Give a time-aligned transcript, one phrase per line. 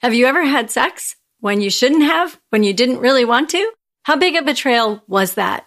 [0.00, 3.72] Have you ever had sex when you shouldn't have, when you didn't really want to?
[4.04, 5.66] How big a betrayal was that?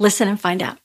[0.00, 0.78] Listen and find out.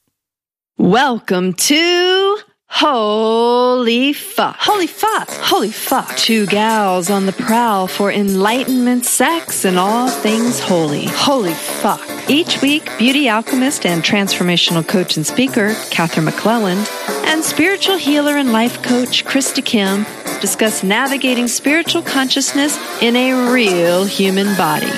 [0.77, 2.37] Welcome to
[2.67, 4.57] Holy Fuck.
[4.59, 5.29] Holy Fuck.
[5.29, 6.17] Holy Fuck.
[6.17, 11.05] Two gals on the prowl for enlightenment, sex, and all things holy.
[11.05, 12.01] Holy Fuck.
[12.29, 16.89] Each week, beauty alchemist and transformational coach and speaker, Catherine McClelland,
[17.27, 20.05] and spiritual healer and life coach, Krista Kim,
[20.41, 24.91] discuss navigating spiritual consciousness in a real human body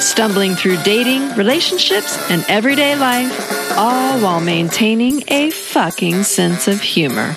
[0.00, 7.36] stumbling through dating, relationships, and everyday life, all while maintaining a fucking sense of humor.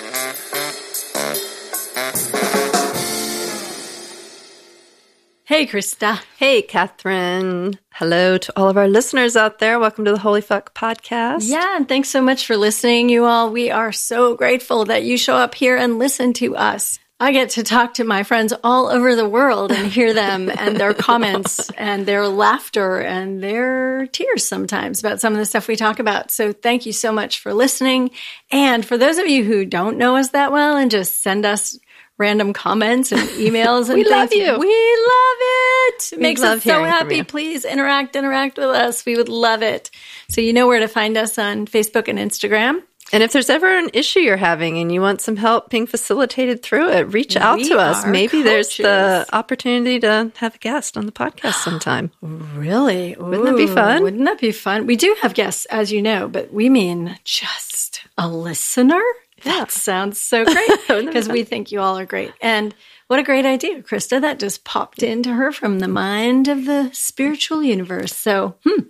[5.46, 6.20] Hey, Krista.
[6.38, 7.78] Hey, Catherine.
[7.92, 9.78] Hello to all of our listeners out there.
[9.78, 11.48] Welcome to the Holy Fuck podcast.
[11.48, 13.50] Yeah, and thanks so much for listening, you all.
[13.50, 16.98] We are so grateful that you show up here and listen to us.
[17.24, 20.76] I get to talk to my friends all over the world and hear them and
[20.76, 25.74] their comments and their laughter and their tears sometimes about some of the stuff we
[25.74, 26.30] talk about.
[26.30, 28.10] So thank you so much for listening.
[28.50, 31.78] And for those of you who don't know us that well and just send us
[32.18, 34.58] random comments and emails and we things, love you.
[34.58, 36.12] We love it.
[36.12, 37.22] It makes love us so happy.
[37.22, 39.06] Please interact, interact with us.
[39.06, 39.90] We would love it.
[40.28, 42.82] So you know where to find us on Facebook and Instagram.
[43.12, 46.62] And if there's ever an issue you're having and you want some help being facilitated
[46.62, 48.06] through it, reach out We to us.
[48.06, 52.10] Maybe there's the opportunity to have a guest on the podcast sometime.
[52.22, 53.14] Really?
[53.18, 54.02] Wouldn't that be fun?
[54.02, 54.86] Wouldn't that be fun?
[54.86, 59.02] We do have guests, as you know, but we mean just a listener.
[59.44, 62.32] That sounds so great Wouldn't that be because we think you all are great.
[62.40, 62.74] And
[63.08, 64.20] what a great idea, Krista.
[64.20, 68.14] That just popped into her from the mind of the spiritual universe.
[68.14, 68.84] So, hmm.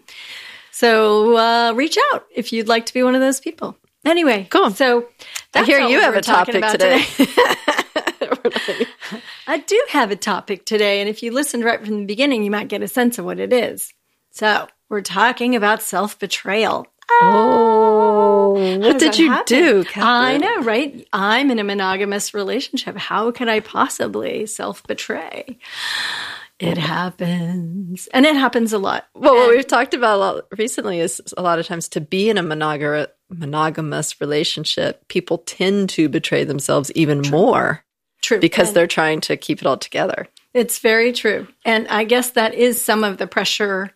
[0.70, 3.76] So, uh, reach out if you'd like to be one of those people.
[4.04, 4.70] Anyway, Cool.
[4.70, 5.06] So,
[5.54, 7.04] I hear you have a topic about today.
[9.46, 12.50] I do have a topic today, and if you listened right from the beginning, you
[12.50, 13.92] might get a sense of what it is.
[14.30, 16.86] So, we're talking about self betrayal.
[17.22, 19.44] oh, How what did you happen?
[19.46, 19.84] do?
[19.96, 21.06] I know, right?
[21.12, 22.96] I'm in a monogamous relationship.
[22.96, 25.58] How could I possibly self betray?
[26.60, 28.08] It happens.
[28.14, 29.06] And it happens a lot.
[29.14, 32.30] Well, what we've talked about a lot recently is a lot of times to be
[32.30, 37.84] in a monogar- monogamous relationship, people tend to betray themselves even more
[38.22, 38.38] true.
[38.38, 40.28] because And they're trying to keep it all together.
[40.52, 41.48] It's very true.
[41.64, 43.90] And I guess that is some of the pressure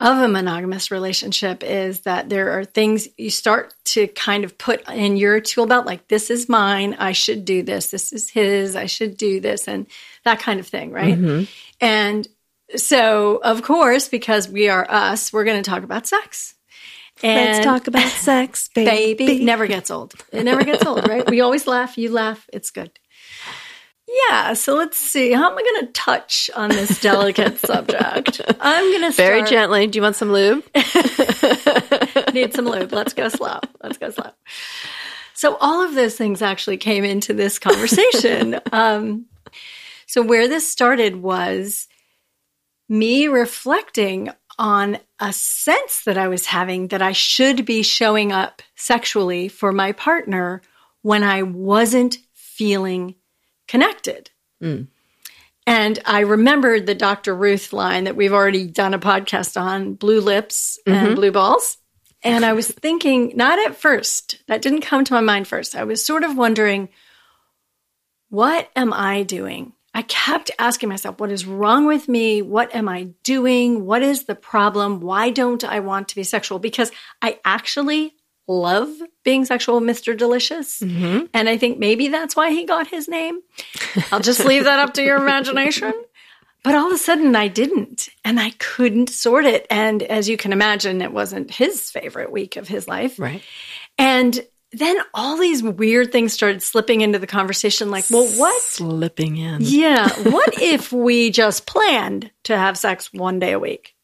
[0.00, 4.88] of a monogamous relationship is that there are things you start to kind of put
[4.88, 8.76] in your tool belt like this is mine, I should do this, this is his,
[8.76, 9.86] I should do this and
[10.24, 11.18] that kind of thing, right?
[11.18, 11.44] Mm-hmm.
[11.80, 12.28] And
[12.76, 16.54] so, of course, because we are us, we're going to talk about sex.
[17.22, 20.14] And Let's talk about sex, baby never gets old.
[20.32, 21.28] It never gets old, right?
[21.28, 22.92] We always laugh, you laugh, it's good.
[24.30, 25.32] Yeah, so let's see.
[25.32, 28.40] How am I going to touch on this delicate subject?
[28.58, 29.86] I'm going to Very gently.
[29.86, 30.64] Do you want some lube?
[32.32, 32.92] need some lube.
[32.92, 33.60] Let's go slow.
[33.82, 34.30] Let's go slow.
[35.34, 38.58] So all of those things actually came into this conversation.
[38.72, 39.26] um,
[40.06, 41.86] so where this started was
[42.88, 48.62] me reflecting on a sense that I was having that I should be showing up
[48.74, 50.62] sexually for my partner
[51.02, 53.14] when I wasn't feeling
[53.66, 54.30] connected.
[54.62, 54.88] Mm.
[55.66, 57.34] And I remembered the Dr.
[57.34, 61.14] Ruth line that we've already done a podcast on blue lips and mm-hmm.
[61.14, 61.76] blue balls.
[62.22, 65.76] And I was thinking, not at first, that didn't come to my mind first.
[65.76, 66.88] I was sort of wondering,
[68.30, 69.72] what am I doing?
[69.98, 72.40] I kept asking myself, what is wrong with me?
[72.40, 73.84] What am I doing?
[73.84, 75.00] What is the problem?
[75.00, 76.60] Why don't I want to be sexual?
[76.60, 78.14] Because I actually
[78.46, 78.90] love
[79.24, 80.16] being sexual, Mr.
[80.16, 80.78] Delicious.
[80.78, 81.24] Mm-hmm.
[81.34, 83.40] And I think maybe that's why he got his name.
[84.12, 85.92] I'll just leave that up to your imagination.
[86.62, 89.66] But all of a sudden, I didn't, and I couldn't sort it.
[89.68, 93.18] And as you can imagine, it wasn't his favorite week of his life.
[93.18, 93.42] Right.
[93.98, 94.40] And
[94.72, 98.62] then all these weird things started slipping into the conversation like, well, what?
[98.62, 99.58] Slipping in.
[99.60, 100.08] Yeah.
[100.28, 103.94] What if we just planned to have sex one day a week?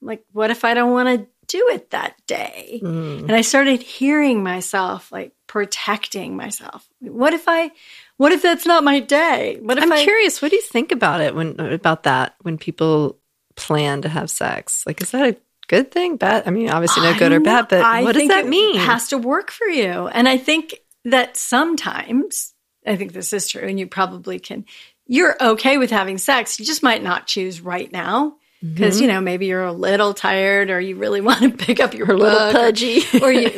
[0.00, 2.80] Like, what if I don't want to do it that day?
[2.82, 3.20] Mm.
[3.20, 6.86] And I started hearing myself like protecting myself.
[7.00, 7.70] What if I,
[8.16, 9.58] what if that's not my day?
[9.60, 10.42] What if I'm I, curious.
[10.42, 13.18] What do you think about it when about that when people
[13.54, 14.84] plan to have sex?
[14.86, 15.36] Like, is that a
[15.68, 16.16] good thing?
[16.16, 16.44] Bad?
[16.46, 18.44] I mean, obviously no good or I know- bad, but I what does think that
[18.44, 18.76] it mean?
[18.76, 20.08] Has to work for you.
[20.08, 20.74] And I think
[21.04, 22.54] that sometimes,
[22.86, 24.64] I think this is true, and you probably can,
[25.06, 26.58] you're okay with having sex.
[26.58, 28.36] You just might not choose right now.
[28.62, 28.74] Mm-hmm.
[28.74, 31.92] Because, you know, maybe you're a little tired or you really want to pick up
[31.92, 33.02] your little pudgy.
[33.20, 33.50] Or, or you,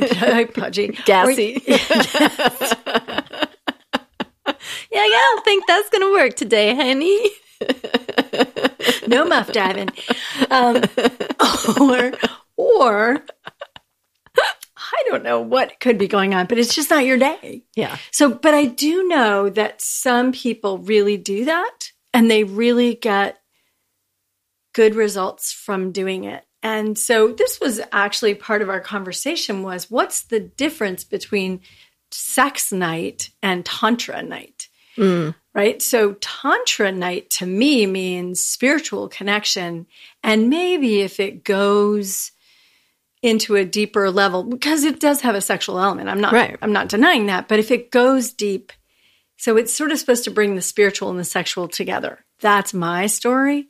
[0.53, 0.89] pudgy.
[1.05, 1.63] Gassy.
[1.69, 1.79] Or-
[4.93, 7.31] Yeah, I don't think that's gonna work today, honey.
[9.07, 9.91] No muff diving.
[10.51, 10.83] Um,
[11.81, 12.13] or,
[12.57, 13.25] or,
[14.77, 17.65] I don't know what could be going on, but it's just not your day.
[17.75, 17.97] Yeah.
[18.13, 23.39] So, but I do know that some people really do that and they really get
[24.75, 26.45] good results from doing it.
[26.63, 31.61] And so this was actually part of our conversation was what's the difference between
[32.11, 34.56] sex night and tantra night?
[34.97, 35.35] Mm.
[35.55, 35.81] Right?
[35.81, 39.87] So tantra night to me means spiritual connection
[40.23, 42.33] and maybe if it goes
[43.23, 46.09] into a deeper level because it does have a sexual element.
[46.09, 46.57] I'm not Right.
[46.61, 48.73] I'm not denying that, but if it goes deep
[49.37, 52.25] so it's sort of supposed to bring the spiritual and the sexual together.
[52.41, 53.69] That's my story.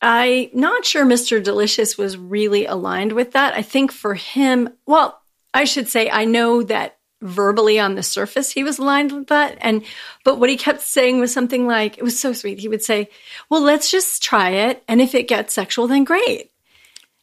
[0.00, 1.42] I'm not sure Mr.
[1.42, 3.54] Delicious was really aligned with that.
[3.54, 5.20] I think for him, well,
[5.54, 9.56] I should say I know that verbally on the surface he was aligned with that
[9.60, 9.82] and
[10.24, 12.58] but what he kept saying was something like it was so sweet.
[12.58, 13.08] He would say,
[13.48, 16.50] "Well, let's just try it and if it gets sexual then great."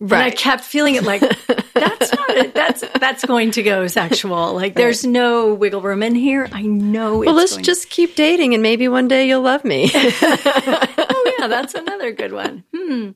[0.01, 1.21] right And I kept feeling it like
[1.73, 2.53] that's not it.
[2.53, 4.53] That's that's going to go sexual.
[4.53, 6.47] Like there's no wiggle room in here.
[6.51, 7.19] I know.
[7.19, 9.91] Well, it's let's just keep dating and maybe one day you'll love me.
[11.11, 12.63] Oh yeah, that's another good one.
[12.75, 13.09] Hmm.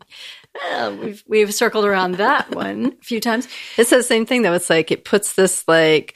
[0.56, 3.48] Well, we've we've circled around that one a few times.
[3.78, 4.54] it's the same thing though.
[4.54, 6.16] It's like it puts this like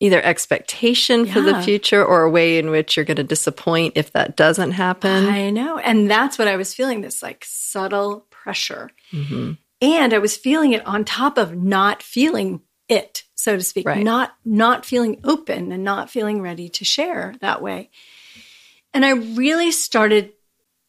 [0.00, 4.12] either expectation for the future or a way in which you're going to disappoint if
[4.12, 5.26] that doesn't happen.
[5.26, 7.00] I know, and that's what I was feeling.
[7.00, 9.52] This like subtle pressure, Mm-hmm.
[9.80, 13.86] and I was feeling it on top of not feeling it, so to speak.
[13.86, 14.04] Right.
[14.04, 17.90] Not not feeling open and not feeling ready to share that way.
[18.94, 20.32] And I really started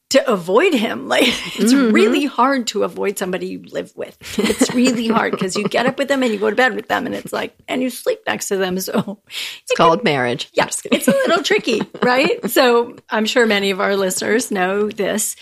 [0.09, 1.07] to avoid him.
[1.09, 1.92] Like it's Mm-hmm.
[1.94, 4.18] really hard to avoid somebody you live with.
[4.39, 6.88] It's really hard because you get up with them and you go to bed with
[6.88, 8.80] them and it's like and you sleep next to them.
[8.80, 9.21] So
[9.63, 10.50] It's called marriage.
[10.54, 12.50] yeah, it's a little tricky, right?
[12.50, 15.36] So I'm sure many of our listeners know this.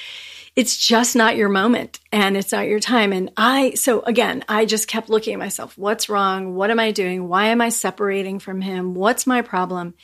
[0.56, 3.12] It's just not your moment and it's not your time.
[3.12, 5.78] And I, so again, I just kept looking at myself.
[5.78, 6.56] What's wrong?
[6.56, 7.28] What am I doing?
[7.28, 8.96] Why am I separating from him?
[8.96, 9.96] What's my problem?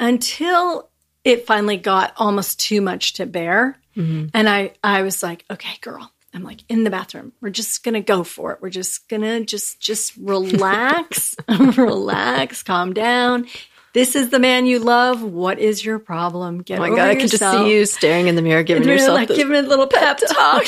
[0.00, 0.90] Until
[1.24, 3.78] it finally got almost too much to bear.
[3.96, 4.28] Mm-hmm.
[4.34, 7.32] And I, I was like, okay, girl, I'm like in the bathroom.
[7.40, 8.58] We're just gonna go for it.
[8.60, 13.46] We're just gonna just just relax, relax, calm down.
[13.92, 15.22] This is the man you love.
[15.22, 16.62] What is your problem?
[16.62, 18.82] Get Oh my over God, I can just see you staring in the mirror, giving
[18.82, 20.66] And yourself like this giving a little pep talk,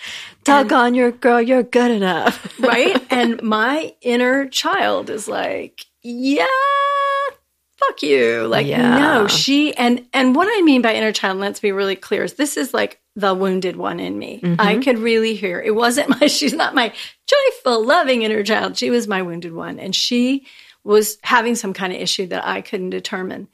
[0.44, 2.54] doggone your girl, you're good enough.
[2.60, 3.02] right?
[3.10, 6.44] And my inner child is like, yeah,
[7.78, 8.46] fuck you.
[8.46, 8.98] Like, Yeah.
[8.98, 12.34] no, she and and what I mean by inner child, let's be really clear, is
[12.34, 14.40] this is like the wounded one in me.
[14.42, 14.60] Mm-hmm.
[14.60, 16.92] I could really hear it wasn't my she's not my
[17.26, 18.76] joyful, loving inner child.
[18.76, 19.78] She was my wounded one.
[19.78, 20.46] And she
[20.84, 23.48] was having some kind of issue that I couldn't determine.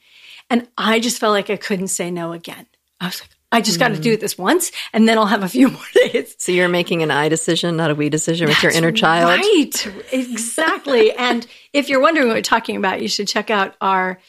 [0.49, 2.67] And I just felt like I couldn't say no again.
[2.99, 4.21] I was like, I just got to do mm-hmm.
[4.21, 6.35] this once and then I'll have a few more days.
[6.39, 9.39] So you're making an I decision, not a we decision with your inner child.
[9.39, 9.87] Right.
[10.11, 11.11] Exactly.
[11.17, 14.19] and if you're wondering what we're talking about, you should check out our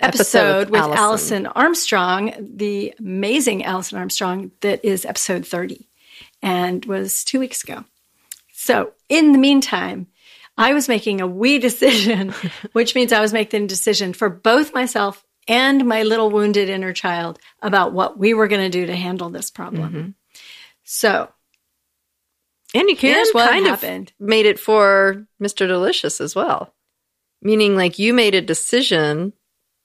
[0.00, 0.98] Episode episode, with with Alison.
[0.98, 5.88] Alison Armstrong, the amazing Alison Armstrong, that is episode 30
[6.42, 7.84] and was two weeks ago.
[8.52, 10.08] So in the meantime,
[10.58, 12.34] I was making a we decision,
[12.72, 16.92] which means I was making a decision for both myself and my little wounded inner
[16.92, 19.92] child about what we were going to do to handle this problem.
[19.92, 20.10] Mm-hmm.
[20.84, 21.28] So
[22.74, 24.12] And you Here's what kind happened.
[24.20, 25.66] of made it for Mr.
[25.66, 26.72] Delicious as well.
[27.42, 29.32] Meaning like you made a decision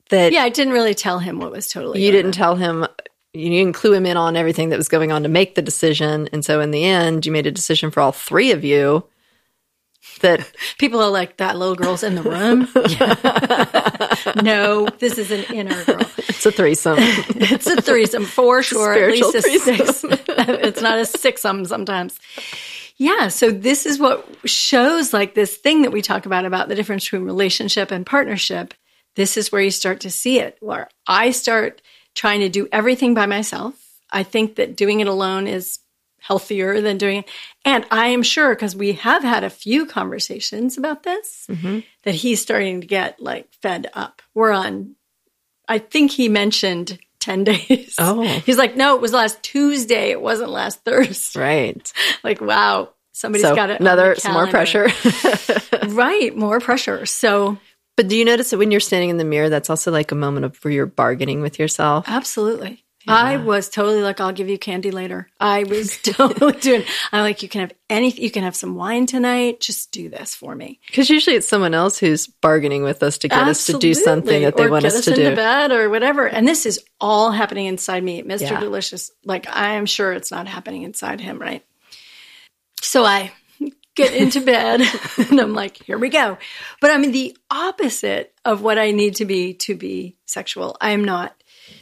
[0.10, 2.04] that yeah, I didn't really tell him what was totally.
[2.04, 2.88] you didn't tell him
[3.34, 6.28] you didn't clue him in on everything that was going on to make the decision.
[6.34, 9.06] And so in the end, you made a decision for all three of you
[10.20, 12.68] that People are like, that little girl's in the room.
[14.44, 16.02] no, this is an inner girl.
[16.18, 16.98] it's a threesome.
[17.42, 18.94] It's a threesome for sure.
[18.94, 19.86] At Spiritual least a threesome.
[19.88, 20.04] six.
[20.28, 22.20] it's not a sixsome sometimes.
[22.98, 23.30] Yeah.
[23.30, 27.06] So this is what shows like this thing that we talk about, about the difference
[27.06, 28.74] between relationship and partnership.
[29.16, 31.82] This is where you start to see it, where I start
[32.16, 33.74] trying to do everything by myself.
[34.12, 35.80] I think that doing it alone is
[36.22, 37.30] healthier than doing it.
[37.66, 41.80] And I am sure because we have had a few conversations about this mm-hmm.
[42.04, 44.22] that he's starting to get like fed up.
[44.34, 44.96] We're on,
[45.68, 47.96] I think he mentioned 10 days.
[47.98, 48.22] Oh.
[48.46, 50.12] He's like, no, it was last Tuesday.
[50.12, 51.40] It wasn't last Thursday.
[51.40, 51.94] right.
[52.24, 53.80] Like, wow, somebody's So got it.
[53.80, 54.90] another the some more pressure.
[55.90, 56.36] right.
[56.36, 57.06] More pressure.
[57.06, 57.58] So
[58.00, 60.16] but do you notice that when you're standing in the mirror, that's also like a
[60.16, 62.06] moment of where you're bargaining with yourself?
[62.08, 62.86] absolutely.
[63.10, 65.30] I was totally like, I'll give you candy later.
[65.40, 66.84] I was totally doing.
[67.12, 68.24] I'm like, you can have anything.
[68.24, 69.60] You can have some wine tonight.
[69.60, 70.80] Just do this for me.
[70.88, 74.44] Because usually it's someone else who's bargaining with us to get us to do something
[74.44, 75.36] that they or want get us us to into do.
[75.36, 76.28] bed or whatever.
[76.28, 78.42] And this is all happening inside me, Mr.
[78.42, 78.60] Yeah.
[78.60, 79.12] Delicious.
[79.26, 81.64] Like I am sure it's not happening inside him, right?
[82.82, 83.32] So I
[83.96, 84.82] get into bed
[85.30, 86.38] and I'm like, here we go.
[86.80, 90.78] But I'm the opposite of what I need to be to be sexual.
[90.80, 91.36] I am not.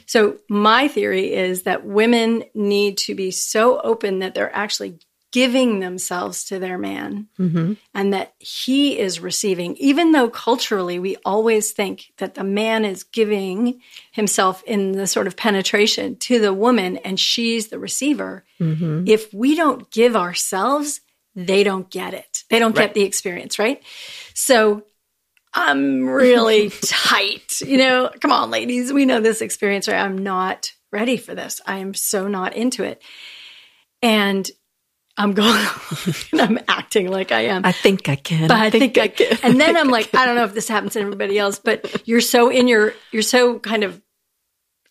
[0.06, 5.00] So my theory is that women need to be so open that they're actually
[5.32, 7.74] giving themselves to their man mm-hmm.
[7.94, 13.04] and that he is receiving, even though culturally we always think that the man is
[13.04, 18.46] giving himself in the sort of penetration to the woman and she's the receiver.
[18.60, 19.04] Mm-hmm.
[19.06, 21.02] If we don't give ourselves,
[21.36, 22.44] they don't get it.
[22.50, 23.84] They don't get the experience, right?
[24.34, 24.84] So
[25.58, 27.62] I'm really tight.
[27.62, 28.94] You know, come on, ladies.
[28.94, 30.00] We know this experience, right?
[30.00, 31.60] I'm not ready for this.
[31.66, 33.02] I am so not into it.
[34.04, 34.50] And
[35.18, 35.66] I'm going,
[36.32, 37.66] and I'm acting like I am.
[37.66, 38.48] I think I can.
[38.48, 39.36] But I think I can.
[39.42, 42.22] And then I'm like, I don't know if this happens to everybody else, but you're
[42.22, 44.00] so in your, you're so kind of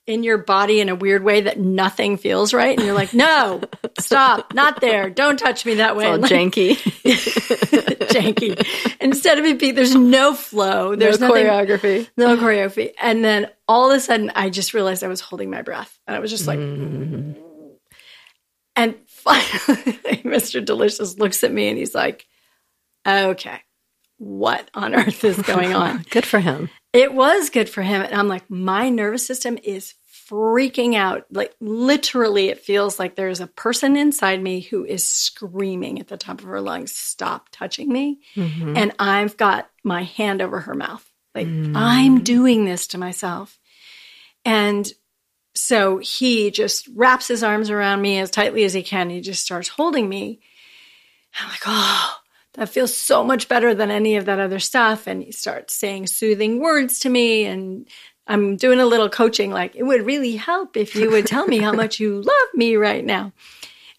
[0.06, 2.76] in your body in a weird way that nothing feels right.
[2.76, 3.60] And you're like, no,
[3.98, 5.10] stop, not there.
[5.10, 6.06] Don't touch me that way.
[6.06, 6.76] all And like, janky.
[8.08, 8.96] janky.
[9.00, 10.94] Instead of it being, there's no flow.
[10.94, 12.08] There's no nothing, choreography.
[12.16, 12.92] no choreography.
[13.00, 15.98] And then all of a sudden, I just realized I was holding my breath.
[16.06, 17.32] And I was just like, mm-hmm.
[18.76, 19.42] and finally,
[20.24, 20.64] Mr.
[20.64, 22.26] Delicious looks at me and he's like,
[23.06, 23.60] okay,
[24.18, 26.04] what on earth is going on?
[26.10, 26.70] Good for him.
[26.96, 28.02] It was good for him.
[28.02, 29.94] And I'm like, my nervous system is
[30.28, 31.26] freaking out.
[31.30, 36.16] Like, literally, it feels like there's a person inside me who is screaming at the
[36.16, 38.20] top of her lungs, stop touching me.
[38.34, 38.76] Mm-hmm.
[38.76, 41.08] And I've got my hand over her mouth.
[41.34, 41.72] Like, mm.
[41.76, 43.58] I'm doing this to myself.
[44.44, 44.90] And
[45.54, 49.10] so he just wraps his arms around me as tightly as he can.
[49.10, 50.40] He just starts holding me.
[51.38, 52.16] I'm like, oh,
[52.56, 55.06] that feels so much better than any of that other stuff.
[55.06, 57.44] And he starts saying soothing words to me.
[57.44, 57.86] And
[58.26, 61.58] I'm doing a little coaching, like, it would really help if you would tell me
[61.58, 63.32] how much you love me right now.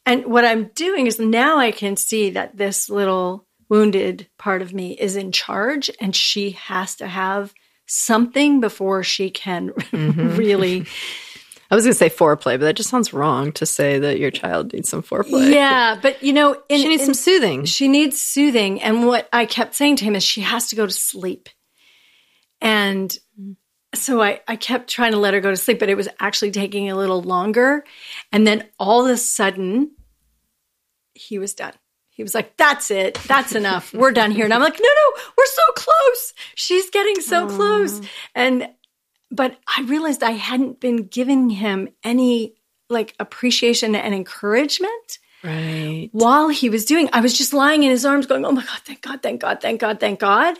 [0.05, 4.73] And what I'm doing is now I can see that this little wounded part of
[4.73, 7.53] me is in charge and she has to have
[7.85, 10.35] something before she can mm-hmm.
[10.35, 10.85] really
[11.69, 14.31] I was going to say foreplay, but that just sounds wrong to say that your
[14.31, 15.53] child needs some foreplay.
[15.53, 17.65] yeah but you know in, She needs in- some soothing.
[17.65, 18.81] She needs soothing.
[18.81, 21.49] And what I kept saying to him is she has to go to sleep.
[22.61, 23.15] And
[23.95, 26.51] so I, I kept trying to let her go to sleep, but it was actually
[26.51, 27.83] taking a little longer.
[28.31, 29.91] And then all of a sudden,
[31.13, 31.73] he was done.
[32.09, 33.15] He was like, That's it.
[33.27, 33.93] That's enough.
[33.93, 34.45] We're done here.
[34.45, 36.33] And I'm like, No, no, we're so close.
[36.55, 38.01] She's getting so close.
[38.33, 38.67] And,
[39.31, 42.55] but I realized I hadn't been giving him any
[42.89, 46.09] like appreciation and encouragement Right.
[46.13, 48.79] while he was doing i was just lying in his arms going oh my god
[48.85, 50.57] thank god thank god thank god thank god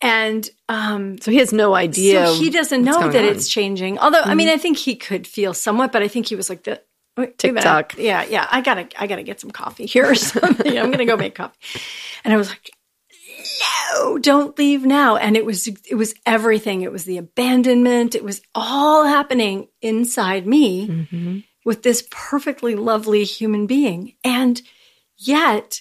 [0.00, 2.26] and um So he has no idea.
[2.26, 3.12] so he doesn't know that on.
[3.12, 3.24] Mm-hmm.
[3.34, 6.36] it's changing although i mean i think he could feel somewhat but i think he
[6.36, 6.82] was like the
[7.16, 7.62] wait, wait a minute.
[7.62, 7.94] TikTok.
[7.98, 11.16] yeah yeah i gotta i gotta get some coffee here or something i'm gonna go
[11.16, 11.56] make coffee
[12.24, 12.70] and i was like
[13.94, 15.16] no don't leave now.
[15.16, 16.82] And it was it was everything.
[16.82, 18.14] It was the abandonment.
[18.14, 21.38] It was all happening inside me Mm-hmm.
[21.64, 24.14] with this perfectly lovely human being.
[24.24, 24.60] And
[25.16, 25.80] yet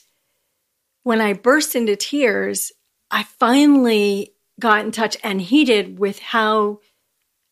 [1.04, 2.72] when i burst into tears
[3.10, 6.80] i finally got in touch and he did with how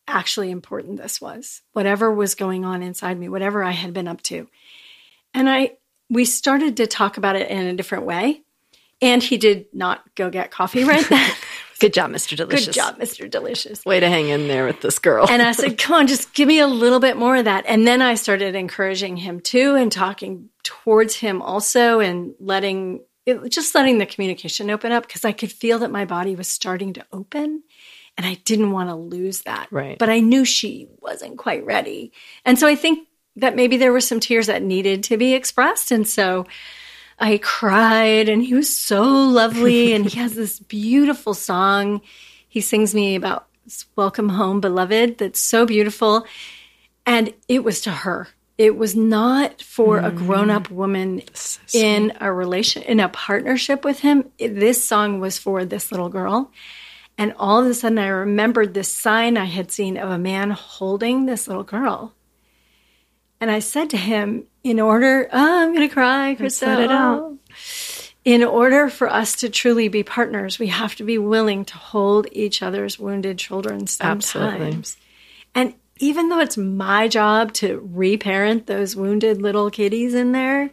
[0.06, 4.22] actually important this was whatever was going on inside me whatever i had been up
[4.22, 4.46] to.
[5.34, 5.72] And i
[6.08, 8.42] we started to talk about it in a different way
[9.02, 11.30] and he did not go get coffee right then
[11.80, 12.36] Good job, Mr.
[12.36, 12.66] Delicious.
[12.66, 15.26] good job mr delicious Way to hang in there with this girl.
[15.30, 17.64] and I said, come on, just give me a little bit more of that.
[17.66, 23.48] And then I started encouraging him too and talking towards him also and letting, it,
[23.50, 26.92] just letting the communication open up because I could feel that my body was starting
[26.94, 27.62] to open
[28.18, 29.68] and I didn't want to lose that.
[29.70, 29.98] Right.
[29.98, 32.12] But I knew she wasn't quite ready.
[32.44, 35.90] And so I think that maybe there were some tears that needed to be expressed.
[35.92, 36.44] And so
[37.20, 42.00] I cried and he was so lovely and he has this beautiful song.
[42.48, 43.46] He sings me about
[43.94, 46.24] welcome home beloved that's so beautiful.
[47.04, 48.28] And it was to her.
[48.56, 50.72] It was not for a grown-up mm.
[50.72, 51.22] woman
[51.72, 54.30] in a relation in a partnership with him.
[54.38, 56.50] This song was for this little girl.
[57.16, 60.50] And all of a sudden i remembered this sign i had seen of a man
[60.50, 62.14] holding this little girl
[63.40, 66.66] and i said to him in order oh, i'm going to cry Krista.
[66.66, 67.36] let it out.
[68.24, 72.26] in order for us to truly be partners, we have to be willing to hold
[72.32, 74.34] each other's wounded children sometimes.
[74.34, 74.84] Absolutely.
[75.54, 80.70] And even though it's my job to reparent those wounded little kitties in there,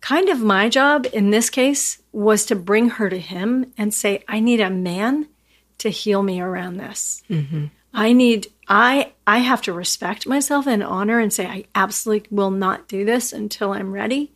[0.00, 4.22] kind of my job in this case was to bring her to him and say,
[4.28, 5.28] I need a man
[5.78, 7.22] to heal me around this.
[7.28, 7.66] Mm-hmm.
[7.94, 12.50] I need I I have to respect myself and honor and say I absolutely will
[12.50, 14.32] not do this until I'm ready.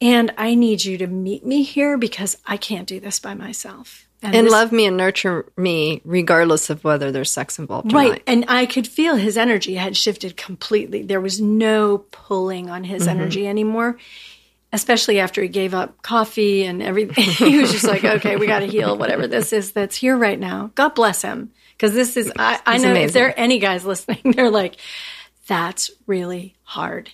[0.00, 4.08] And I need you to meet me here because I can't do this by myself.
[4.20, 8.10] And, and this, love me and nurture me regardless of whether there's sex involved right.
[8.10, 8.22] Not.
[8.26, 11.02] And I could feel his energy had shifted completely.
[11.02, 13.20] There was no pulling on his mm-hmm.
[13.20, 13.98] energy anymore
[14.72, 17.24] especially after he gave up coffee and everything.
[17.48, 20.40] he was just like, okay, we got to heal whatever this is that's here right
[20.40, 20.70] now.
[20.74, 21.52] God bless him.
[21.72, 23.04] Because this is, I, I know amazing.
[23.04, 24.76] if there are any guys listening, they're like,
[25.46, 27.10] that's really hard.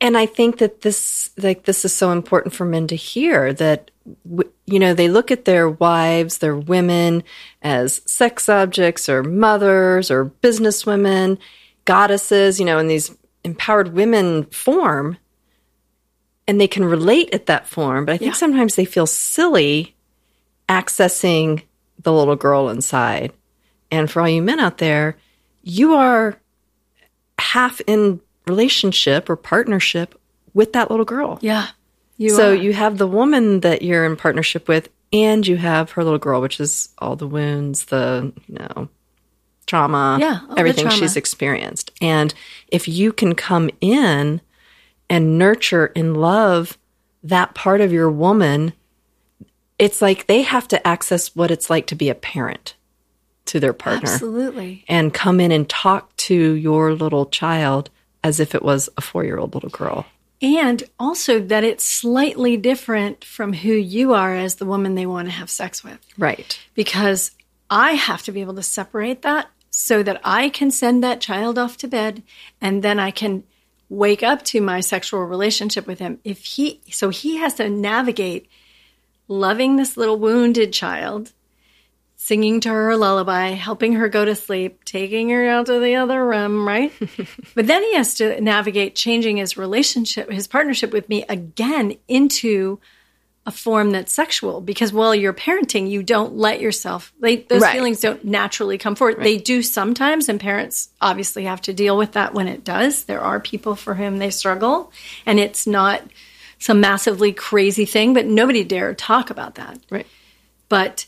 [0.00, 3.92] And I think that this, like, this is so important for men to hear that,
[4.66, 7.22] you know, they look at their wives, their women
[7.62, 11.38] as sex objects or mothers or businesswomen,
[11.84, 13.14] goddesses, you know, in these
[13.44, 15.18] empowered women form
[16.46, 18.36] and they can relate at that form, but I think yeah.
[18.36, 19.94] sometimes they feel silly
[20.68, 21.62] accessing
[22.02, 23.32] the little girl inside.
[23.92, 25.16] And for all you men out there,
[25.62, 26.40] you are
[27.38, 30.18] half in relationship or partnership
[30.54, 31.38] with that little girl.
[31.42, 31.68] Yeah.
[32.16, 32.54] You so are.
[32.54, 36.40] you have the woman that you're in partnership with, and you have her little girl,
[36.40, 38.88] which is all the wounds, the, you know,
[39.66, 40.98] trauma, yeah, everything trauma.
[40.98, 41.90] she's experienced.
[42.00, 42.32] And
[42.68, 44.40] if you can come in
[45.10, 46.78] and nurture and love
[47.22, 48.72] that part of your woman,
[49.78, 52.74] it's like they have to access what it's like to be a parent
[53.46, 54.10] to their partner.
[54.10, 54.84] Absolutely.
[54.88, 57.90] And come in and talk to your little child
[58.24, 60.06] as if it was a four year old little girl.
[60.40, 65.28] And also that it's slightly different from who you are as the woman they want
[65.28, 65.98] to have sex with.
[66.18, 66.58] Right.
[66.74, 67.30] Because
[67.70, 71.58] I have to be able to separate that so that I can send that child
[71.58, 72.22] off to bed
[72.60, 73.44] and then I can
[73.88, 78.48] wake up to my sexual relationship with him if he so he has to navigate
[79.28, 81.32] loving this little wounded child
[82.24, 86.24] singing to her lullaby helping her go to sleep taking her out to the other
[86.24, 86.92] room right
[87.56, 92.78] but then he has to navigate changing his relationship his partnership with me again into
[93.44, 97.72] a form that's sexual because while you're parenting, you don't let yourself, they, those right.
[97.72, 99.18] feelings don't naturally come forward.
[99.18, 99.24] Right.
[99.24, 103.02] They do sometimes, and parents obviously have to deal with that when it does.
[103.04, 104.92] There are people for whom they struggle,
[105.26, 106.02] and it's not
[106.60, 109.80] some massively crazy thing, but nobody dare talk about that.
[109.90, 110.06] Right.
[110.68, 111.06] But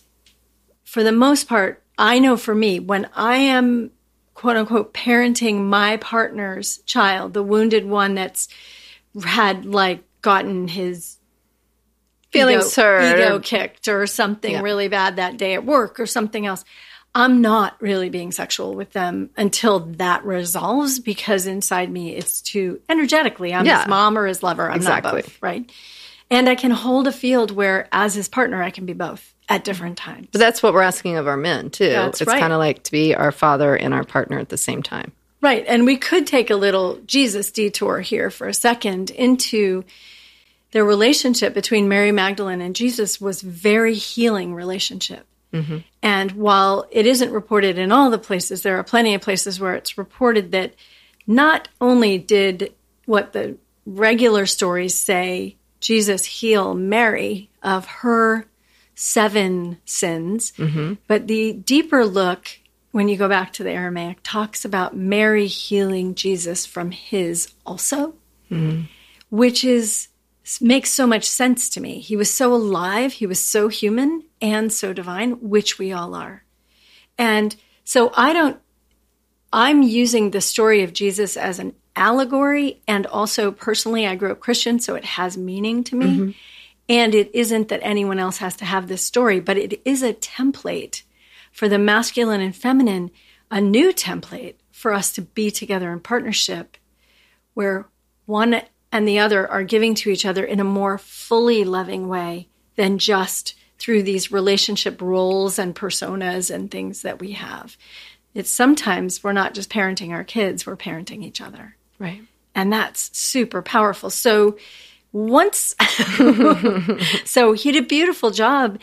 [0.95, 3.91] for the most part, I know for me, when I am
[4.35, 8.47] quote unquote parenting my partner's child, the wounded one that's
[9.25, 11.19] had like gotten his
[12.31, 14.61] feeling ego, hurt, ego kicked, or something yeah.
[14.61, 16.65] really bad that day at work, or something else.
[17.13, 22.81] I'm not really being sexual with them until that resolves because inside me it's too
[22.89, 23.53] energetically.
[23.53, 23.81] I'm yeah.
[23.81, 24.71] his mom or his lover.
[24.71, 25.11] I'm exactly.
[25.11, 25.73] not both, right?
[26.31, 29.65] And I can hold a field where, as his partner, I can be both at
[29.65, 30.29] different times.
[30.33, 31.89] But that's what we're asking of our men too.
[31.89, 32.41] That's it's right.
[32.41, 35.13] kind of like to be our father and our partner at the same time.
[35.41, 35.65] Right.
[35.69, 39.85] And we could take a little Jesus detour here for a second into
[40.71, 45.27] their relationship between Mary Magdalene and Jesus was very healing relationship.
[45.53, 45.79] Mm-hmm.
[46.03, 49.75] And while it isn't reported in all the places, there are plenty of places where
[49.75, 50.75] it's reported that
[51.27, 52.73] not only did
[53.05, 58.47] what the regular stories say Jesus heal Mary of her
[58.95, 60.95] seven sins, mm-hmm.
[61.07, 62.59] but the deeper look
[62.93, 68.15] when you go back to the Aramaic talks about Mary healing Jesus from his also,
[68.51, 68.83] mm-hmm.
[69.31, 70.09] which is
[70.61, 72.01] makes so much sense to me.
[72.01, 76.45] He was so alive, he was so human and so divine, which we all are.
[77.17, 78.59] And so I don't,
[79.53, 82.83] I'm using the story of Jesus as an allegory.
[82.87, 86.07] And also, personally, I grew up Christian, so it has meaning to me.
[86.07, 86.31] Mm-hmm.
[86.89, 90.13] And it isn't that anyone else has to have this story, but it is a
[90.15, 91.03] template
[91.51, 93.11] for the masculine and feminine,
[93.51, 96.77] a new template for us to be together in partnership
[97.55, 97.87] where
[98.27, 98.61] one
[98.93, 102.99] and the other are giving to each other in a more fully loving way than
[102.99, 107.77] just through these relationship roles and personas and things that we have.
[108.35, 111.77] It's sometimes we're not just parenting our kids, we're parenting each other.
[111.99, 112.23] Right.
[112.55, 114.11] And that's super powerful.
[114.11, 114.59] So
[115.15, 115.77] once,
[117.25, 118.81] so he did a beautiful job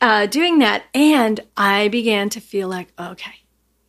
[0.00, 0.82] uh, doing that.
[0.92, 3.34] And I began to feel like, okay,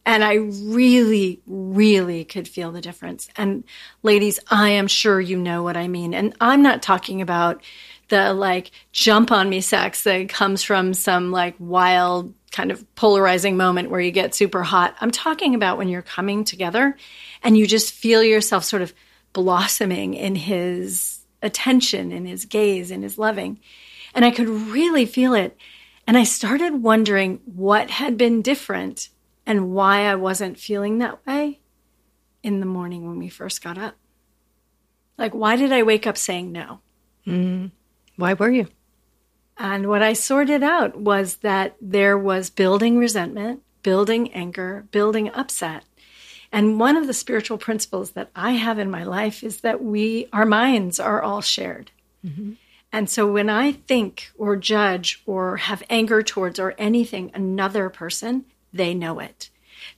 [0.06, 3.28] and I really, really could feel the difference.
[3.36, 3.64] And
[4.04, 6.14] ladies, I am sure you know what I mean.
[6.14, 7.64] And I'm not talking about
[8.10, 13.58] the like jump on me sex that comes from some like wild kind of polarizing
[13.58, 14.96] moment where you get super hot.
[15.02, 16.98] I'm talking about when you're coming together
[17.44, 18.94] and you just feel yourself sort of
[19.34, 23.60] blossoming in his attention, in his gaze, in his loving.
[24.14, 25.58] And I could really feel it.
[26.08, 29.10] And I started wondering what had been different
[29.46, 31.60] and why I wasn't feeling that way
[32.44, 33.96] in the morning when we first got up.
[35.18, 36.80] Like, why did I wake up saying no?
[37.28, 37.68] Mm-hmm.
[38.16, 38.68] Why were you?
[39.58, 45.84] And what I sorted out was that there was building resentment, building anger, building upset.
[46.52, 50.28] And one of the spiritual principles that I have in my life is that we,
[50.34, 51.92] our minds are all shared.
[52.26, 52.54] Mm-hmm.
[52.92, 58.46] And so when I think or judge or have anger towards or anything another person,
[58.74, 59.50] they know it.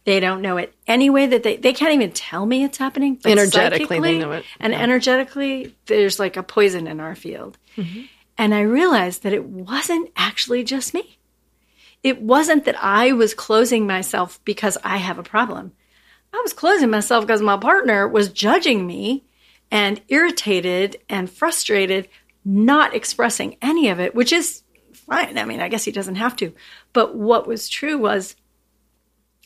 [0.04, 3.16] They don't know it any way that they they can't even tell me it's happening.
[3.16, 4.46] but Energetically, they know it.
[4.60, 7.58] And energetically, there's like a poison in our field.
[7.78, 8.02] Mm-hmm.
[8.38, 11.18] And I realized that it wasn't actually just me.
[12.04, 15.74] It wasn't that I was closing myself because I have a problem.
[16.34, 19.26] I was closing myself because my partner was judging me
[19.70, 22.08] and irritated and frustrated,
[22.46, 24.64] not expressing any of it, which is
[24.94, 25.38] fine.
[25.38, 26.54] I mean, I guess he doesn't have to.
[26.94, 28.36] But what was true was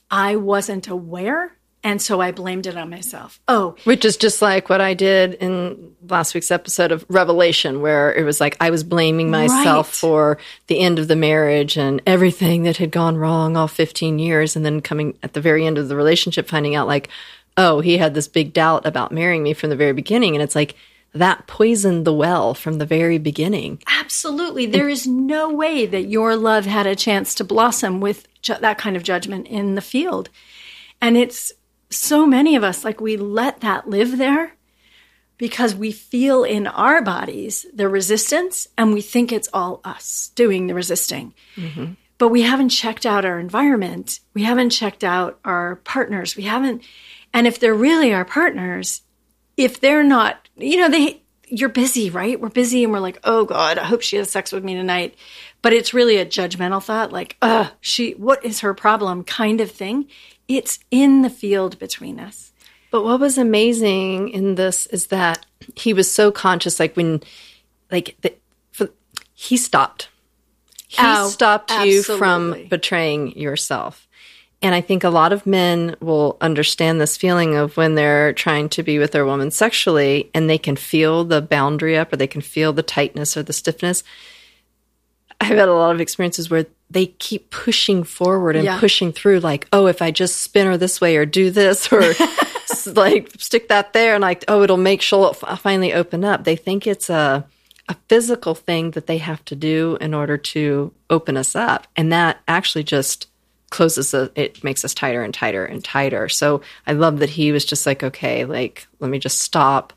[0.10, 1.58] I wasn't aware.
[1.86, 3.40] And so I blamed it on myself.
[3.48, 8.12] Oh, Which is just like what I did in last week's episode of Revelation, where
[8.12, 9.96] it was like I was blaming myself Right.
[9.96, 14.56] for the end of the marriage and everything that had gone wrong all 15 years.
[14.56, 17.08] And then coming at the very end of the relationship, finding out like,
[17.56, 20.36] oh, he had this big doubt about marrying me from the very beginning.
[20.36, 20.74] And it's like
[21.14, 23.80] that poisoned the well from the very beginning.
[24.00, 24.66] Absolutely.
[24.66, 28.80] There is no way that your love had a chance to blossom with ju- that
[28.80, 30.30] kind of judgment in the field.
[31.00, 31.54] And it's
[31.90, 34.54] so many of us, like we let that live there
[35.38, 40.68] because we feel in our bodies the resistance and we think it's all us doing
[40.68, 41.34] the resisting.
[42.18, 44.22] But we haven't checked out our environment.
[44.34, 46.38] We haven't checked out our partners.
[46.38, 46.84] We haven't,
[47.34, 49.02] and if they're really our partners,
[49.58, 52.40] if they're not, you know, they, you're busy, right?
[52.40, 55.16] We're busy and we're like, oh God, I hope she has sex with me tonight.
[55.62, 59.72] But it's really a judgmental thought, like, uh, she, what is her problem kind of
[59.72, 60.08] thing.
[60.48, 62.52] It's in the field between us.
[62.92, 67.22] But what was amazing in this is that he was so conscious, like when,
[67.92, 68.34] like, the,
[68.72, 68.90] for,
[69.34, 70.10] he stopped.
[70.88, 74.08] He Oh, stopped you from betraying yourself.
[74.62, 78.70] And I think a lot of men will understand this feeling of when they're trying
[78.70, 82.28] to be with their woman sexually and they can feel the boundary up or they
[82.28, 84.04] can feel the tightness or the stiffness.
[85.42, 88.80] I've had a lot of experiences where they keep pushing forward and Yeah.
[88.80, 92.14] pushing through, like, oh, if I just spin her this way or do this or
[92.94, 96.44] like stick that there and like, oh, it'll make she'll finally open up.
[96.44, 97.46] They think it's a
[97.88, 102.12] a physical thing that they have to do in order to open us up, and
[102.12, 103.28] that actually just
[103.70, 106.28] closes the, it makes us tighter and tighter and tighter.
[106.30, 109.94] So I love that he was just like, okay, like let me just stop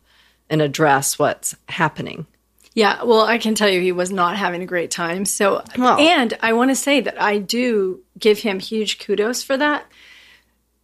[0.51, 2.27] and address what's happening.
[2.79, 5.25] Yeah, well, I can tell you he was not having a great time.
[5.25, 9.57] So, Well- and I want to say that I do give him huge kudos for
[9.57, 9.85] that.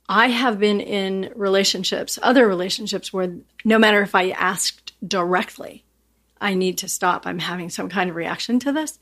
[0.09, 5.85] I have been in relationships, other relationships, where no matter if I asked directly,
[6.41, 8.99] I need to stop, I'm having some kind of reaction to this,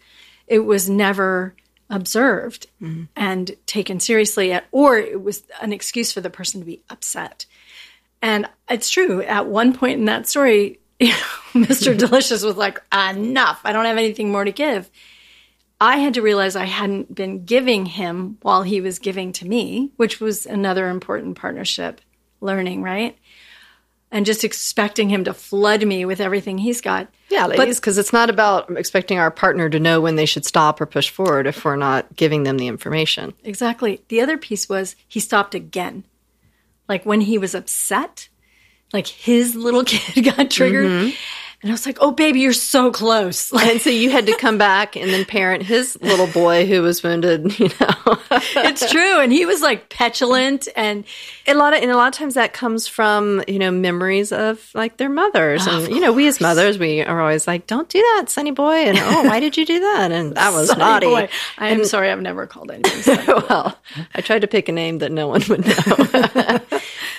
[0.47, 1.55] it was never
[1.89, 3.05] observed mm-hmm.
[3.17, 7.47] and taken seriously, or it was an excuse for the person to be upset.
[8.21, 9.23] And it's true.
[9.23, 10.79] At one point in that story,
[11.53, 11.97] Mr.
[11.97, 13.61] Delicious was like, enough.
[13.65, 14.91] I don't have anything more to give.
[15.81, 19.91] I had to realize I hadn't been giving him while he was giving to me,
[19.97, 22.01] which was another important partnership
[22.41, 23.19] learning, right?
[24.13, 27.09] And just expecting him to flood me with everything he's got.
[27.31, 30.81] Yeah, ladies, because it's not about expecting our partner to know when they should stop
[30.81, 33.33] or push forward if we're not giving them the information.
[33.43, 34.03] Exactly.
[34.09, 36.05] The other piece was he stopped again.
[36.89, 38.29] Like when he was upset,
[38.93, 40.87] like his little kid got triggered.
[40.87, 41.11] Mm-hmm.
[41.63, 43.53] And I was like, oh, baby, you're so close.
[43.53, 46.83] Like, And so you had to come back and then parent his little boy who
[46.83, 48.19] was wounded, you know.
[48.31, 49.21] it's true.
[49.21, 51.05] And he was like petulant and
[51.47, 54.71] a lot of and a lot of times that comes from you know memories of
[54.75, 57.99] like their mothers and you know we as mothers we are always like don't do
[57.99, 61.29] that sonny boy and oh why did you do that and that was naughty boy.
[61.59, 62.81] I am sorry, I've never called boy.
[63.49, 63.77] well
[64.15, 66.61] i tried to pick a name that no one would know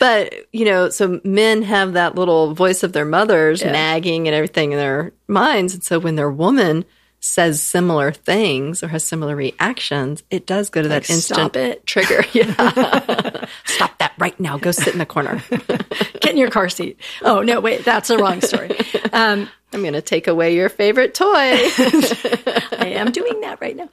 [0.03, 4.73] but you know so men have that little voice of their mothers nagging and everything
[4.73, 6.83] in their minds and so when their woman
[7.21, 11.85] says similar things or has similar reactions it does go to that instant stop it.
[11.85, 14.57] trigger yeah stop that right now.
[14.57, 15.43] Go sit in the corner.
[15.49, 16.99] Get in your car seat.
[17.21, 18.71] Oh, no, wait, that's the wrong story.
[19.11, 21.27] Um, I'm going to take away your favorite toy.
[21.33, 23.89] I am doing that right now.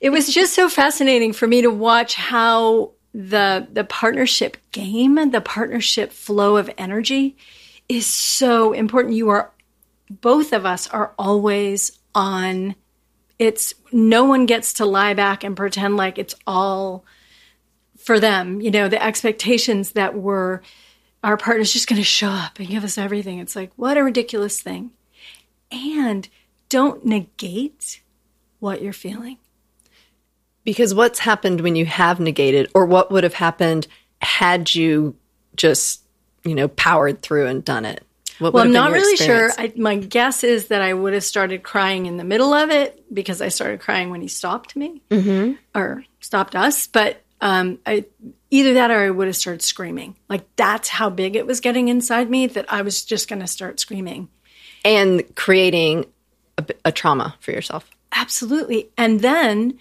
[0.00, 5.40] It was just so fascinating for me to watch how the the partnership game, the
[5.40, 7.36] partnership flow of energy
[7.88, 9.14] is so important.
[9.14, 9.52] You are
[10.10, 12.74] both of us are always on
[13.38, 17.04] it's no one gets to lie back and pretend like it's all
[17.96, 18.60] for them.
[18.60, 20.62] You know, the expectations that were
[21.22, 23.38] our partner's just going to show up and give us everything.
[23.38, 24.90] It's like, what a ridiculous thing.
[25.72, 26.28] And
[26.68, 28.02] don't negate
[28.60, 29.38] what you're feeling.
[30.64, 33.86] Because what's happened when you have negated, or what would have happened
[34.20, 35.14] had you
[35.56, 36.02] just,
[36.44, 38.04] you know, powered through and done it?
[38.38, 39.50] What well, I'm not really sure.
[39.56, 43.04] I, my guess is that I would have started crying in the middle of it
[43.14, 45.52] because I started crying when he stopped me mm-hmm.
[45.78, 46.88] or stopped us.
[46.88, 48.06] But um, I,
[48.50, 50.16] either that or I would have started screaming.
[50.28, 53.46] Like that's how big it was getting inside me that I was just going to
[53.46, 54.28] start screaming
[54.84, 56.06] and creating
[56.58, 57.88] a, a trauma for yourself.
[58.12, 58.88] Absolutely.
[58.96, 59.78] And then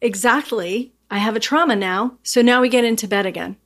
[0.00, 2.16] exactly, I have a trauma now.
[2.22, 3.56] So now we get into bed again.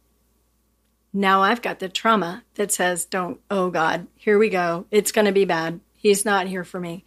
[1.12, 4.86] Now I've got the trauma that says, don't, oh God, here we go.
[4.90, 5.80] It's going to be bad.
[5.94, 7.04] He's not here for me.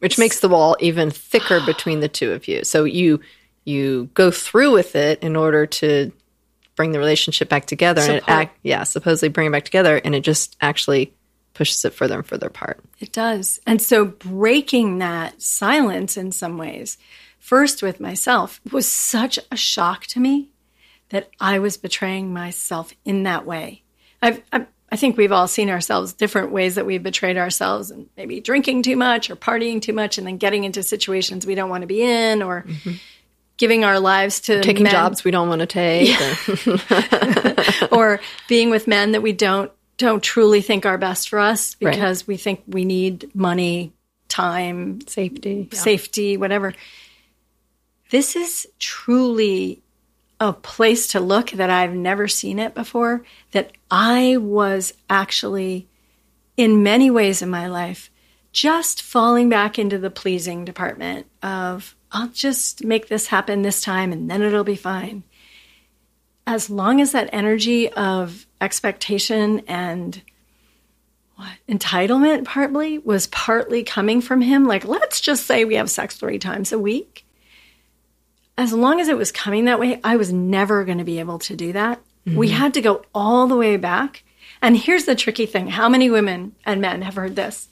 [0.00, 2.64] Which makes the wall even thicker between the two of you.
[2.64, 3.20] So you
[3.64, 6.12] you go through with it in order to
[6.76, 8.22] bring the relationship back together Support.
[8.28, 11.12] and act yeah, supposedly bring it back together and it just actually
[11.54, 12.84] pushes it further and further apart.
[13.00, 13.58] It does.
[13.66, 16.98] And so breaking that silence in some ways,
[17.46, 20.50] first with myself, was such a shock to me
[21.10, 23.84] that I was betraying myself in that way.
[24.20, 28.08] I've, I've, i think we've all seen ourselves different ways that we've betrayed ourselves and
[28.16, 31.70] maybe drinking too much or partying too much and then getting into situations we don't
[31.70, 32.92] want to be in or mm-hmm.
[33.56, 34.92] giving our lives to taking men.
[34.92, 37.88] jobs we don't want to take yeah.
[37.92, 42.22] or being with men that we don't don't truly think are best for us because
[42.22, 42.28] right.
[42.28, 43.92] we think we need money,
[44.28, 45.78] time, safety, yeah.
[45.78, 46.74] safety, whatever.
[48.10, 49.82] This is truly
[50.38, 53.24] a place to look that I've never seen it before.
[53.52, 55.88] That I was actually,
[56.56, 58.10] in many ways in my life,
[58.52, 64.12] just falling back into the pleasing department of, I'll just make this happen this time
[64.12, 65.24] and then it'll be fine.
[66.46, 70.22] As long as that energy of expectation and
[71.34, 76.16] what entitlement partly was partly coming from him like let's just say we have sex
[76.16, 77.25] 3 times a week
[78.58, 81.38] as long as it was coming that way i was never going to be able
[81.38, 82.00] to do that.
[82.26, 82.38] Mm-hmm.
[82.38, 84.24] we had to go all the way back.
[84.60, 87.68] And here's the tricky thing how many women and men have heard this?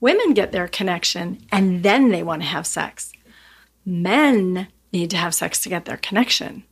[0.00, 3.12] Women get their connection and then they want to have sex.
[3.84, 6.64] Men need to have sex to get their connection.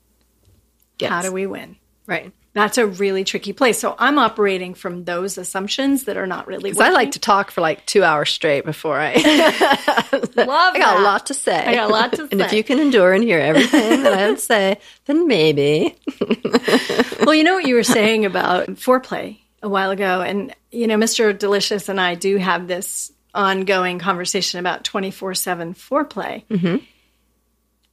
[0.99, 1.11] Yes.
[1.11, 1.77] how do we win?
[2.07, 3.79] Right that's a really tricky place.
[3.79, 6.73] So I'm operating from those assumptions that are not really.
[6.79, 9.15] I like to talk for like two hours straight before I.
[10.37, 10.75] Love.
[10.75, 11.57] I got a lot to say.
[11.57, 12.29] I got a lot to say.
[12.33, 15.97] and if you can endure and hear everything that I say, then maybe.
[17.25, 20.97] well, you know what you were saying about foreplay a while ago, and you know,
[20.97, 21.37] Mr.
[21.37, 26.45] Delicious and I do have this ongoing conversation about twenty four seven foreplay.
[26.47, 26.77] Mm-hmm.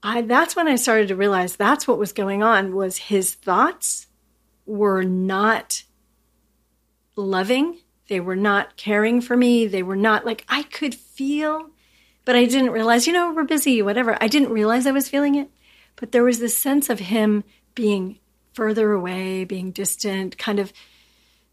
[0.02, 4.05] I, that's when I started to realize that's what was going on was his thoughts
[4.66, 5.84] were not
[7.16, 7.80] loving.
[8.08, 9.68] They were not caring for me.
[9.68, 11.70] They were not like I could feel,
[12.24, 14.18] but I didn't realize, you know, we're busy, whatever.
[14.22, 15.50] I didn't realize I was feeling it.
[15.96, 18.20] But there was this sense of him being
[18.54, 20.74] further away, being distant, kind of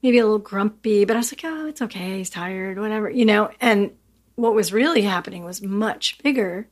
[0.02, 1.04] maybe a little grumpy.
[1.04, 2.18] But I was like, oh, it's okay.
[2.18, 3.50] He's tired, whatever, you know.
[3.60, 3.92] And
[4.34, 6.68] what was really happening was much bigger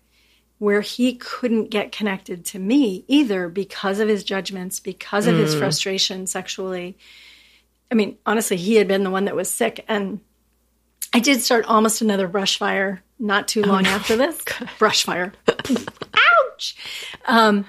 [0.61, 5.39] where he couldn't get connected to me either because of his judgments, because of mm.
[5.39, 6.99] his frustration sexually.
[7.91, 9.83] I mean, honestly, he had been the one that was sick.
[9.89, 10.21] And
[11.15, 13.91] I did start almost another brush fire not too long oh, no.
[13.91, 14.39] after this.
[14.79, 15.33] brush fire.
[15.49, 16.77] Ouch!
[17.25, 17.65] Um,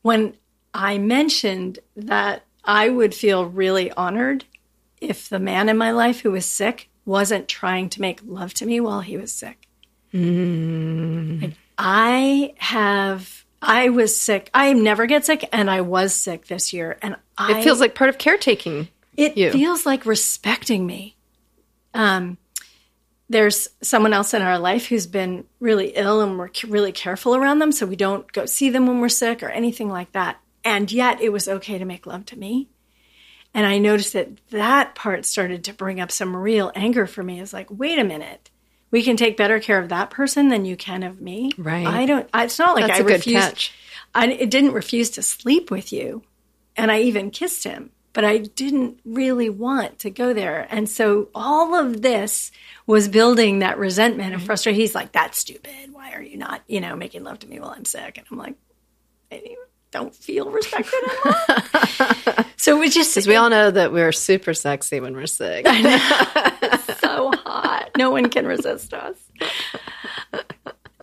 [0.00, 0.32] when
[0.72, 4.46] I mentioned that I would feel really honored
[4.98, 8.64] if the man in my life who was sick wasn't trying to make love to
[8.64, 9.66] me while he was sick.
[10.14, 11.44] Mm.
[11.44, 11.56] I
[12.58, 14.50] have I was sick.
[14.52, 17.94] I never get sick and I was sick this year and I, It feels like
[17.94, 18.88] part of caretaking.
[19.16, 19.50] It you.
[19.50, 21.16] feels like respecting me.
[21.94, 22.38] Um
[23.28, 27.60] there's someone else in our life who's been really ill and we're really careful around
[27.60, 30.40] them so we don't go see them when we're sick or anything like that.
[30.64, 32.68] And yet it was okay to make love to me.
[33.54, 37.40] And I noticed that that part started to bring up some real anger for me.
[37.40, 38.49] It's like, wait a minute
[38.90, 41.52] we can take better care of that person than you can of me.
[41.56, 41.86] Right.
[41.86, 42.28] I don't.
[42.34, 43.70] It's not like That's I refused.
[44.14, 46.22] I it didn't refuse to sleep with you.
[46.76, 50.66] and I even kissed him, but I didn't really want to go there.
[50.70, 52.50] And so all of this
[52.86, 54.80] was building that resentment and frustration.
[54.80, 55.92] He's like, "That's stupid.
[55.92, 58.38] Why are you not, you know, making love to me while I'm sick?" And I'm
[58.38, 58.54] like,
[59.30, 59.56] "I
[59.92, 64.54] don't feel respected anymore." so it was just Because we all know that we're super
[64.54, 65.66] sexy when we're sick.
[67.00, 67.90] so hot.
[67.96, 69.16] No one can resist us.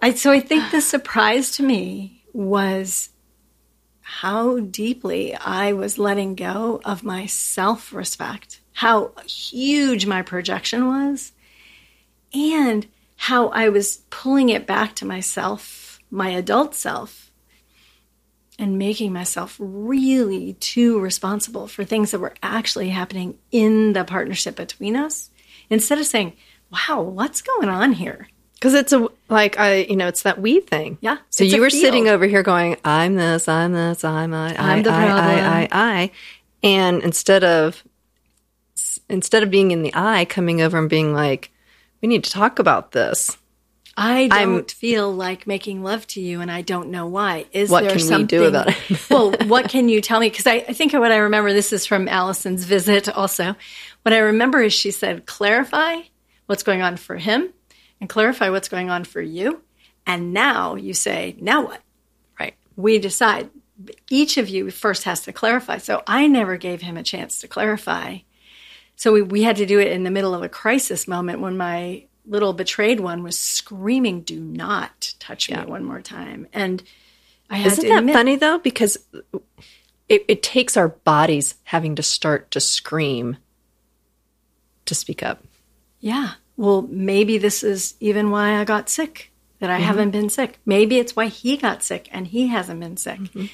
[0.01, 3.10] I, so I think the surprise to me was
[4.01, 11.34] how deeply I was letting go of my self respect, how huge my projection was,
[12.34, 17.32] and how I was pulling it back to myself, my adult self,
[18.60, 24.56] and making myself really too responsible for things that were actually happening in the partnership
[24.56, 25.32] between us
[25.69, 26.34] instead of saying,
[26.71, 28.27] wow, what's going on here?
[28.53, 30.97] Because it's a like I, you know, it's that we thing.
[30.99, 31.82] Yeah, So you were field.
[31.82, 35.25] sitting over here going, "I'm this, I'm this, I'm I, I, I'm the I, problem."
[35.25, 36.12] I, I, I,"
[36.63, 37.84] and instead of
[39.10, 41.51] instead of being in the eye, coming over and being like,
[42.01, 43.38] "We need to talk about this.
[43.97, 47.45] I I'm- don't feel like making love to you, and I don't know why.
[47.51, 48.77] Is What there can we do about it?
[49.10, 50.29] well, what can you tell me?
[50.29, 53.55] Because I, I think what I remember, this is from Alison's visit also.
[54.03, 56.01] What I remember is she said, clarify
[56.45, 57.51] what's going on for him
[57.99, 59.62] and clarify what's going on for you.
[60.05, 61.81] And now you say, now what?
[62.39, 62.53] Right?
[62.75, 63.49] we decide.
[64.10, 65.79] Each of you first has to clarify.
[65.79, 68.19] So I never gave him a chance to clarify.
[68.95, 71.57] So we, we had to do it in the middle of a crisis moment when
[71.57, 76.48] my little betrayed one was screaming, Do not touch me one more time.
[76.54, 76.84] And
[77.50, 78.60] I had Isn't that admit, funny though?
[78.60, 78.98] Because
[80.10, 83.38] it, it takes our bodies having to start to scream
[84.86, 85.44] to speak up.
[86.00, 89.84] yeah, well, maybe this is even why I got sick, that I mm-hmm.
[89.84, 90.58] haven't been sick.
[90.66, 93.20] Maybe it's why he got sick and he hasn't been sick.
[93.20, 93.46] Mm-hmm.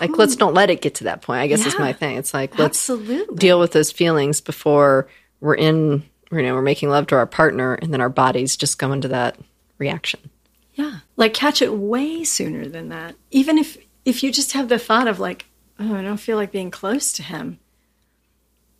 [0.00, 1.40] Like, let's don't let it get to that point.
[1.40, 2.16] I guess is my thing.
[2.16, 3.36] It's like let's Absolutely.
[3.36, 5.06] deal with those feelings before
[5.40, 6.02] we're in.
[6.32, 9.08] You know, we're making love to our partner, and then our bodies just go into
[9.08, 9.38] that
[9.78, 10.30] reaction.
[10.74, 10.98] Yeah.
[11.16, 13.14] Like catch it way sooner than that.
[13.30, 15.46] Even if if you just have the thought of like,
[15.78, 17.58] oh, I don't feel like being close to him.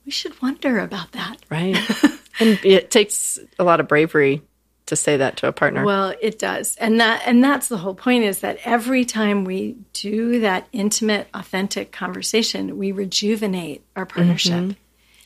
[0.05, 1.37] We should wonder about that.
[1.51, 1.77] Right.
[2.41, 4.43] and it takes a lot of bravery
[4.87, 5.85] to say that to a partner.
[5.85, 6.77] Well, it does.
[6.77, 11.29] And that and that's the whole point is that every time we do that intimate,
[11.35, 14.53] authentic conversation, we rejuvenate our partnership.
[14.53, 14.71] Mm-hmm.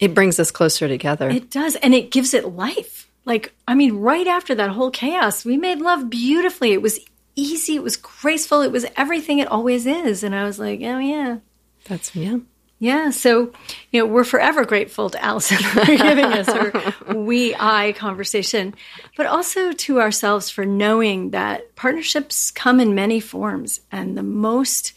[0.01, 1.29] It brings us closer together.
[1.31, 3.11] It does, and it gives it life.
[3.25, 6.73] Like, I mean, right after that whole chaos, we made love beautifully.
[6.73, 7.01] It was
[7.35, 10.23] easy, it was graceful, it was everything it always is.
[10.23, 11.39] And I was like, oh, yeah.
[11.85, 12.39] That's yeah.
[12.79, 13.11] Yeah.
[13.11, 13.53] So,
[13.91, 18.75] you know, we're forever grateful to Alison for giving us her we I conversation,
[19.17, 23.81] but also to ourselves for knowing that partnerships come in many forms.
[23.91, 24.93] And the most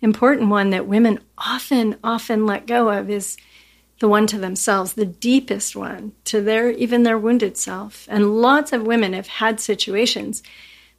[0.00, 3.36] important one that women often, often let go of is
[3.98, 8.06] the one to themselves, the deepest one to their even their wounded self.
[8.10, 10.42] And lots of women have had situations,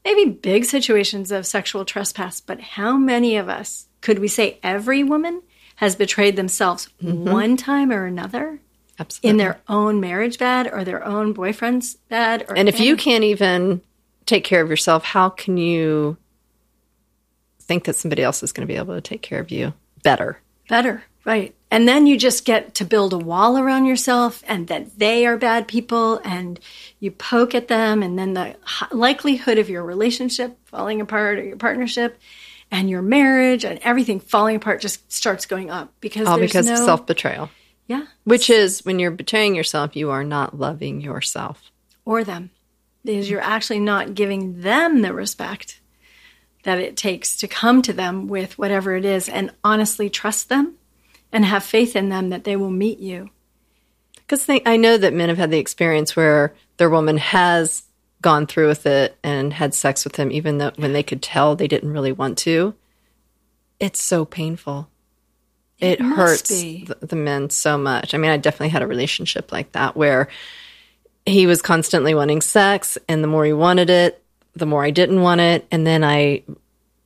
[0.03, 5.03] maybe big situations of sexual trespass, but how many of us could we say every
[5.03, 5.41] woman
[5.75, 7.31] has betrayed themselves mm-hmm.
[7.31, 8.59] one time or another
[8.99, 9.29] Absolutely.
[9.29, 13.23] in their own marriage bed or their own boyfriend's bed or and if you can't
[13.23, 13.81] even
[14.25, 16.17] take care of yourself, how can you
[17.61, 20.39] think that somebody else is going to be able to take care of you better?
[20.69, 21.55] Better, right.
[21.69, 25.35] And then you just get to build a wall around yourself and that they are
[25.35, 26.59] bad people and
[27.01, 28.55] you poke at them and then the
[28.91, 32.17] likelihood of your relationship falling apart or your partnership
[32.71, 36.73] and your marriage and everything falling apart just starts going up because All because no,
[36.73, 37.49] of self betrayal.
[37.87, 41.71] yeah Which is when you're betraying yourself, you are not loving yourself.
[42.05, 42.49] or them
[43.03, 45.79] because you're actually not giving them the respect
[46.63, 50.75] that it takes to come to them with whatever it is and honestly trust them
[51.31, 53.29] and have faith in them that they will meet you
[54.17, 57.83] Because I know that men have had the experience where their woman has
[58.21, 61.55] gone through with it and had sex with him, even though when they could tell
[61.55, 62.73] they didn't really want to.
[63.79, 64.89] It's so painful.
[65.79, 68.13] It, must hurts the, the men so much.
[68.15, 70.27] I mean, I definitely had a relationship like that where
[71.25, 74.23] he was constantly wanting sex, and the more he wanted it,
[74.55, 75.67] the more I didn't want it.
[75.69, 76.43] And then I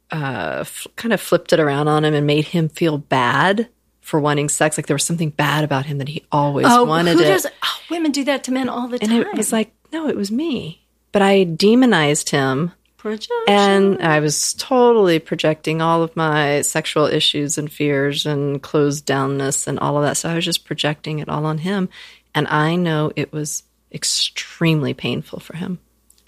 [0.09, 3.67] uh, f- kind of flipped it around on him and made him feel bad
[4.11, 4.77] for wanting sex.
[4.77, 7.29] Like there was something bad about him that he always oh, wanted who it.
[7.29, 10.09] does oh, women do that to men all the And time it was like, no,
[10.09, 10.81] it was me.
[11.13, 13.31] But I demonized him Projection.
[13.47, 19.65] and I was totally projecting all of my sexual issues and fears and closed downness
[19.65, 20.17] and all of that.
[20.17, 21.87] So I was just projecting it all on him.
[22.35, 25.79] And I know it was extremely painful for him.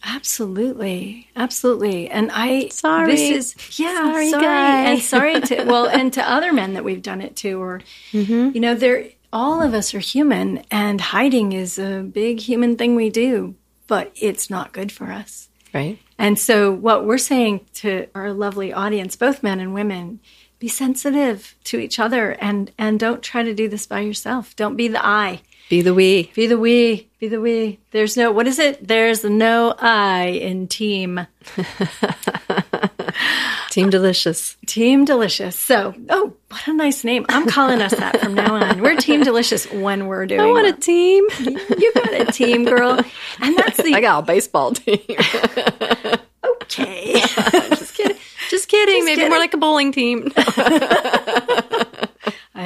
[0.03, 2.09] Absolutely, absolutely.
[2.09, 3.11] And I Sorry.
[3.11, 7.01] This is yeah, Sorry, sorry, and sorry to well, and to other men that we've
[7.01, 7.81] done it to, or
[8.11, 8.51] mm-hmm.
[8.53, 12.95] you know, they're all of us are human, and hiding is a big human thing
[12.95, 13.55] we do,
[13.87, 15.49] but it's not good for us.
[15.73, 15.97] Right.
[16.19, 20.19] And so, what we're saying to our lovely audience, both men and women,
[20.59, 24.55] be sensitive to each other, and and don't try to do this by yourself.
[24.55, 25.41] Don't be the I.
[25.69, 26.31] Be the we.
[26.35, 27.09] Be the we.
[27.19, 27.79] Be the we.
[27.91, 28.87] There's no, what is it?
[28.87, 31.25] There's no I in team.
[33.73, 34.55] Team Delicious.
[34.67, 35.57] Team Delicious.
[35.57, 37.25] So, oh, what a nice name.
[37.29, 38.81] I'm calling us that from now on.
[38.81, 41.25] We're Team Delicious when we're doing I want a team.
[41.39, 42.99] You got a team, girl.
[43.41, 44.99] And that's the, I got a baseball team.
[46.61, 47.19] okay.
[47.19, 48.17] Just kidding.
[48.49, 49.05] Just kidding.
[49.05, 49.29] Maybe kidding.
[49.29, 50.31] more like a bowling team.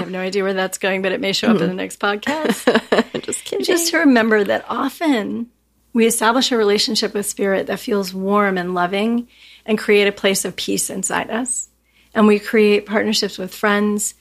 [0.07, 3.21] Have no idea where that's going, but it may show up in the next podcast.
[3.23, 3.65] Just kidding.
[3.65, 5.51] Just to remember that often
[5.91, 9.27] we establish a relationship with spirit that feels warm and loving
[9.65, 11.67] and create a place of peace inside us.
[12.13, 14.13] And we create partnerships with friends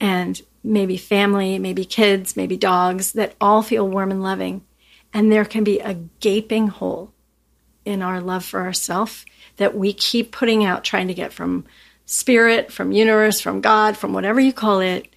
[0.00, 4.64] and maybe family, maybe kids, maybe dogs that all feel warm and loving.
[5.12, 7.12] And there can be a gaping hole
[7.84, 9.26] in our love for ourself
[9.58, 11.66] that we keep putting out, trying to get from
[12.06, 15.08] spirit, from universe, from God, from whatever you call it,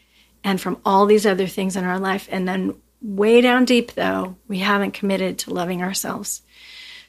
[0.49, 2.27] and from all these other things in our life.
[2.31, 2.73] And then
[3.03, 6.41] way down deep, though, we haven't committed to loving ourselves.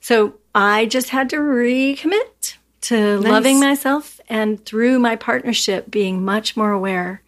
[0.02, 6.54] So I just had to recommit to loving myself and through my partnership being much
[6.54, 7.22] more aware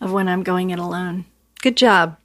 [0.00, 1.24] of when I'm going it alone.
[1.60, 2.16] Good job.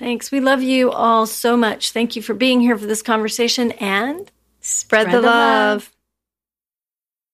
[0.00, 0.32] Thanks.
[0.32, 1.92] We love you all so much.
[1.92, 4.28] Thank you for being here for this conversation and
[4.60, 5.82] Spread, Spread the the love.
[5.82, 5.93] love.